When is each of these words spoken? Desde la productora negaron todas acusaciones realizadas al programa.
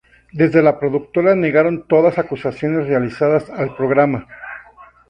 Desde 0.31 0.63
la 0.63 0.79
productora 0.79 1.35
negaron 1.35 1.83
todas 1.87 2.17
acusaciones 2.17 2.87
realizadas 2.87 3.51
al 3.51 3.75
programa. 3.75 4.25